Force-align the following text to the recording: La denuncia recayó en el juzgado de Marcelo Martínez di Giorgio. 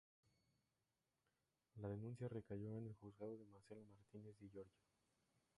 La 1.75 1.87
denuncia 1.87 2.27
recayó 2.27 2.75
en 2.75 2.87
el 2.87 2.95
juzgado 2.95 3.37
de 3.37 3.45
Marcelo 3.45 3.83
Martínez 3.85 4.35
di 4.39 4.49
Giorgio. 4.49 4.81